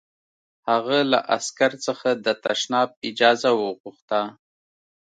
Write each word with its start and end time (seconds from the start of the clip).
هغه 0.69 0.97
له 1.11 1.19
عسکر 1.35 1.71
څخه 1.85 2.09
د 2.25 2.25
تشناب 2.45 2.89
اجازه 3.09 3.49
وغوښته 3.59 4.21